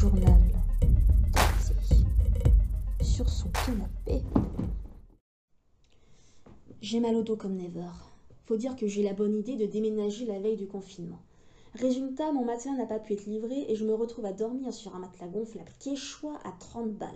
[0.00, 0.40] journal.
[3.02, 4.22] Sur son canapé.
[6.80, 7.90] J'ai mal au dos comme never.
[8.46, 11.20] Faut dire que j'ai la bonne idée de déménager la veille du confinement.
[11.74, 14.96] Résultat, mon matelas n'a pas pu être livré et je me retrouve à dormir sur
[14.96, 17.10] un matelas gonflable choix à 30 balles.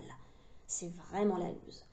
[0.67, 1.85] C'est vraiment la loose.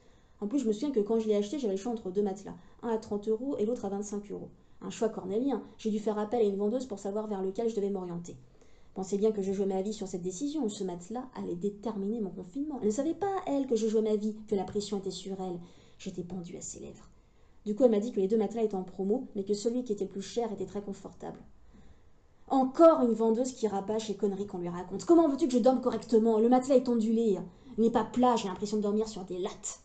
[0.43, 2.22] En plus, je me souviens que quand je l'ai acheté, j'avais le choix entre deux
[2.22, 4.50] matelas, un à 30 euros et l'autre à 25 euros.
[4.82, 5.62] Un choix cornélien.
[5.79, 8.36] J'ai dû faire appel à une vendeuse pour savoir vers lequel je devais m'orienter.
[8.95, 10.68] Pensez bien que je jouais ma vie sur cette décision.
[10.68, 12.78] Ce matelas allait déterminer mon confinement.
[12.80, 15.41] Elle ne savait pas, elle, que je jouais ma vie, que la pression était sur
[15.41, 15.59] elle.
[15.98, 17.09] J'étais pendue à ses lèvres.
[17.64, 19.84] Du coup, elle m'a dit que les deux matelas étaient en promo, mais que celui
[19.84, 21.38] qui était le plus cher était très confortable.
[22.48, 25.05] Encore une vendeuse qui rabâche les conneries qu'on lui raconte.
[25.05, 26.38] Comment veux-tu que je dorme correctement?
[26.38, 27.38] Le matelas est ondulé.
[27.78, 29.80] Il n'est pas plat, j'ai l'impression de dormir sur des lattes.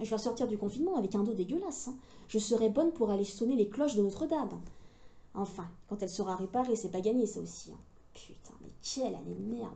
[0.00, 1.88] Je vais sortir du confinement avec un dos dégueulasse.
[1.88, 1.94] Hein.
[2.28, 4.60] Je serai bonne pour aller sonner les cloches de Notre-Dame.
[5.34, 7.70] Enfin, quand elle sera réparée, c'est pas gagné ça aussi.
[7.72, 7.78] Hein.
[8.82, 9.72] Quelle année de merde.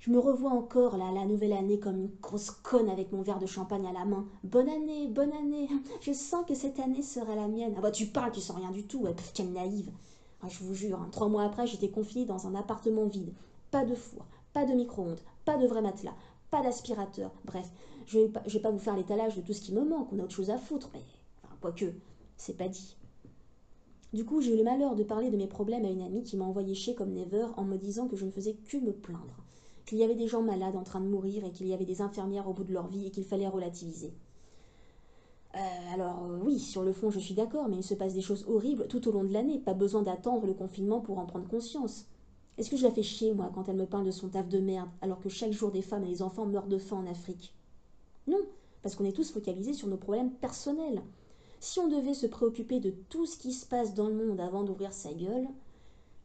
[0.00, 3.46] Je me revois encore la nouvelle année comme une grosse conne avec mon verre de
[3.46, 4.26] champagne à la main.
[4.44, 5.68] Bonne année, bonne année.
[6.00, 7.74] Je sens que cette année sera la mienne.
[7.76, 9.06] Ah bah tu parles, tu sens rien du tout.
[9.34, 9.90] quelle naïve.
[10.42, 13.34] Ah, je vous jure, hein, trois mois après, j'étais confinée dans un appartement vide.
[13.70, 16.14] Pas de four, pas de micro-ondes, pas de vrai matelas,
[16.50, 17.30] pas d'aspirateur.
[17.44, 17.68] Bref,
[18.06, 20.18] je vais, pas, vais pas vous faire l'étalage de tout ce qui me manque, on
[20.18, 21.02] a autre chose à foutre, mais
[21.44, 21.92] enfin, quoique,
[22.38, 22.96] c'est pas dit.
[24.12, 26.36] Du coup, j'ai eu le malheur de parler de mes problèmes à une amie qui
[26.36, 29.44] m'a envoyé chier comme never en me disant que je ne faisais que me plaindre,
[29.84, 32.00] qu'il y avait des gens malades en train de mourir et qu'il y avait des
[32.00, 34.12] infirmières au bout de leur vie et qu'il fallait relativiser.
[35.56, 35.58] Euh,
[35.92, 38.44] alors euh, oui, sur le fond, je suis d'accord, mais il se passe des choses
[38.46, 42.06] horribles tout au long de l'année, pas besoin d'attendre le confinement pour en prendre conscience.
[42.56, 44.60] Est-ce que je la fais chier, moi, quand elle me parle de son taf de
[44.60, 47.52] merde, alors que chaque jour des femmes et des enfants meurent de faim en Afrique?
[48.26, 48.42] Non,
[48.82, 51.02] parce qu'on est tous focalisés sur nos problèmes personnels.
[51.60, 54.64] Si on devait se préoccuper de tout ce qui se passe dans le monde avant
[54.64, 55.46] d'ouvrir sa gueule,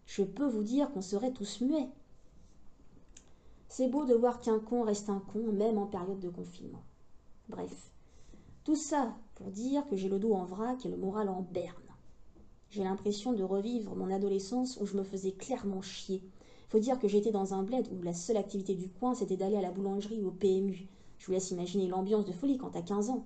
[0.06, 1.90] je peux vous dire qu'on serait tous muets.
[3.68, 6.84] C'est beau de voir qu'un con reste un con, même en période de confinement.
[7.50, 7.92] Bref,
[8.64, 11.76] tout ça pour dire que j'ai le dos en vrac et le moral en berne.
[12.70, 16.24] J'ai l'impression de revivre mon adolescence où je me faisais clairement chier.
[16.70, 19.58] Faut dire que j'étais dans un bled où la seule activité du coin c'était d'aller
[19.58, 20.88] à la boulangerie ou au PMU.
[21.18, 23.26] Je vous laisse imaginer l'ambiance de folie quand t'as 15 ans.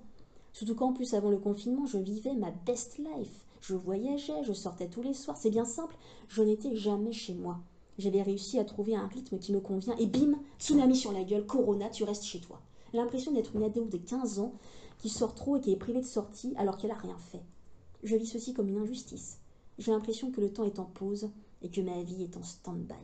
[0.52, 3.44] Surtout qu'en plus avant le confinement je vivais ma best life.
[3.60, 5.96] Je voyageais, je sortais tous les soirs, c'est bien simple,
[6.28, 7.58] je n'étais jamais chez moi.
[7.98, 11.46] J'avais réussi à trouver un rythme qui me convient et bim, tsunami sur la gueule,
[11.46, 12.60] corona, tu restes chez toi.
[12.92, 14.54] L'impression d'être une ado de 15 ans
[14.98, 17.42] qui sort trop et qui est privée de sortie alors qu'elle n'a rien fait.
[18.02, 19.38] Je vis ceci comme une injustice.
[19.78, 21.30] J'ai l'impression que le temps est en pause
[21.62, 22.94] et que ma vie est en stand-by.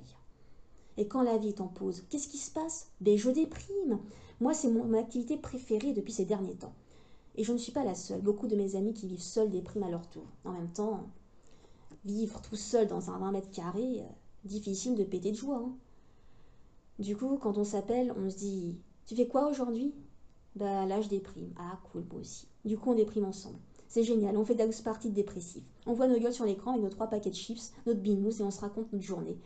[0.96, 2.88] Et quand la vie est en pause, qu'est-ce qui se passe?
[3.00, 3.98] Ben je déprime.
[4.40, 6.74] Moi, c'est mon, activité préférée depuis ces derniers temps.
[7.36, 8.20] Et je ne suis pas la seule.
[8.20, 10.24] Beaucoup de mes amis qui vivent seuls dépriment à leur tour.
[10.44, 11.10] En même temps,
[12.04, 14.12] vivre tout seul dans un 20 mètres carrés, euh,
[14.44, 15.62] difficile de péter de joie.
[15.64, 15.72] Hein.
[16.98, 19.94] Du coup, quand on s'appelle, on se dit Tu fais quoi aujourd'hui?
[20.54, 21.52] Bah là, je déprime.
[21.58, 22.48] Ah, cool, moi aussi.
[22.64, 23.58] Du coup, on déprime ensemble.
[23.88, 25.62] C'est génial, on fait la partie de dépressif.
[25.86, 28.42] On voit nos gueules sur l'écran avec nos trois paquets de chips, notre binous et
[28.42, 29.38] on se raconte notre journée.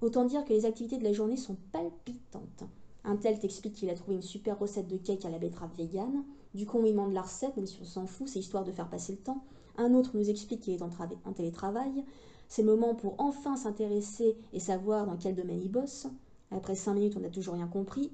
[0.00, 2.64] Autant dire que les activités de la journée sont palpitantes.
[3.04, 6.24] Un tel t'explique qu'il a trouvé une super recette de cake à la betterave vegan.
[6.54, 9.18] Du demande la recette, même si on s'en fout, c'est histoire de faire passer le
[9.18, 9.44] temps.
[9.76, 12.04] Un autre nous explique qu'il est en, télétravail.
[12.48, 16.08] C'est le moment pour enfin s'intéresser et savoir dans quel domaine il bosse.
[16.50, 18.12] Après cinq minutes, on n'a toujours rien compris,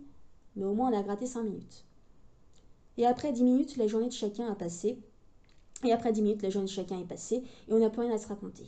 [0.54, 1.86] mais au moins on a gratté cinq minutes.
[2.98, 4.98] Et après dix minutes, la journée de chacun a passé,
[5.84, 8.14] et après 10 minutes, la journée de chacun est passée et on n'a plus rien
[8.14, 8.66] à se raconter.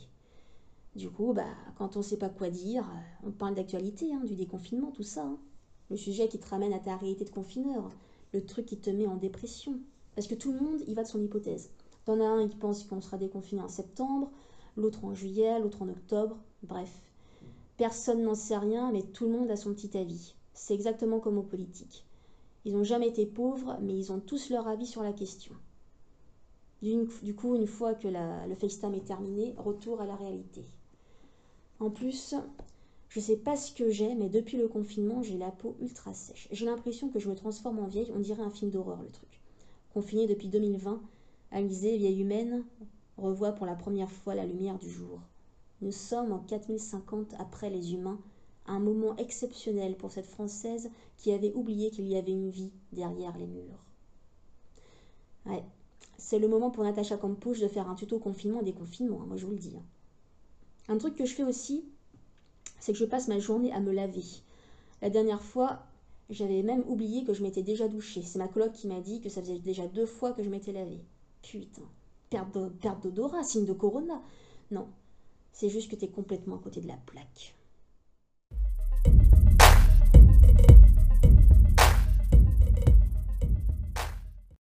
[0.95, 1.45] Du coup, bah,
[1.77, 5.03] quand on ne sait pas quoi dire, euh, on parle d'actualité, hein, du déconfinement, tout
[5.03, 5.23] ça.
[5.23, 5.37] Hein.
[5.89, 7.91] Le sujet qui te ramène à ta réalité de confineur,
[8.33, 9.79] le truc qui te met en dépression.
[10.15, 11.69] Parce que tout le monde y va de son hypothèse.
[12.05, 14.31] T'en as un qui pense qu'on sera déconfiné en septembre,
[14.75, 16.91] l'autre en juillet, l'autre en octobre, bref.
[17.77, 20.33] Personne n'en sait rien, mais tout le monde a son petit avis.
[20.53, 22.05] C'est exactement comme aux politiques.
[22.65, 25.53] Ils n'ont jamais été pauvres, mais ils ont tous leur avis sur la question.
[26.81, 30.65] Du coup, une fois que le FaceTime est terminé, retour à la réalité.
[31.79, 32.35] En plus,
[33.09, 36.47] je sais pas ce que j'ai, mais depuis le confinement, j'ai la peau ultra sèche.
[36.51, 39.41] J'ai l'impression que je me transforme en vieille, on dirait un film d'horreur le truc.
[39.93, 41.01] Confiné depuis 2020,
[41.51, 42.63] Alizée, vieille humaine,
[43.17, 45.19] revoit pour la première fois la lumière du jour.
[45.81, 48.19] Nous sommes en 4050 après les humains,
[48.67, 53.35] un moment exceptionnel pour cette Française qui avait oublié qu'il y avait une vie derrière
[53.37, 53.83] les murs.
[55.47, 55.63] Ouais,
[56.19, 59.47] c'est le moment pour Natacha Campouche de faire un tuto confinement déconfinement, hein, moi je
[59.47, 59.75] vous le dis.
[59.75, 59.85] Hein.
[60.87, 61.85] Un truc que je fais aussi,
[62.79, 64.25] c'est que je passe ma journée à me laver.
[65.01, 65.83] La dernière fois,
[66.29, 68.21] j'avais même oublié que je m'étais déjà douchée.
[68.21, 70.71] C'est ma coloc qui m'a dit que ça faisait déjà deux fois que je m'étais
[70.71, 71.01] lavée.
[71.41, 71.81] Putain,
[72.29, 74.21] perte d'odorat, signe de corona.
[74.71, 74.87] Non,
[75.51, 77.55] c'est juste que t'es complètement à côté de la plaque.